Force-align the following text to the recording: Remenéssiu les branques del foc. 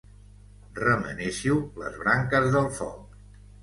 Remenéssiu 0.79 1.61
les 1.85 2.03
branques 2.03 2.53
del 2.59 2.71
foc. 2.83 3.19